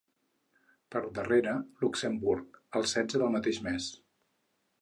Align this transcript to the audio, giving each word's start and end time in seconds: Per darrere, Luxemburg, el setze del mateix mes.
Per 0.95 1.01
darrere, 1.17 1.53
Luxemburg, 1.85 2.59
el 2.81 2.91
setze 2.97 3.25
del 3.25 3.33
mateix 3.37 3.61
mes. 3.69 3.93